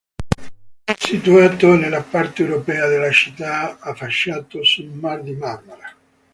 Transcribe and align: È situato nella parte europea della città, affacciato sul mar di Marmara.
È 0.83 0.95
situato 0.97 1.77
nella 1.77 2.01
parte 2.01 2.41
europea 2.41 2.87
della 2.87 3.11
città, 3.11 3.77
affacciato 3.79 4.63
sul 4.63 4.87
mar 4.89 5.21
di 5.21 5.35
Marmara. 5.35 5.93